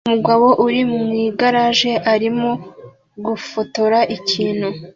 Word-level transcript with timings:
Umugabo 0.07 0.47
uri 0.65 0.81
mu 0.93 1.01
igaraje 1.25 1.91
arimo 2.13 2.49
gufotora 3.25 3.99
ikintu 4.17 4.69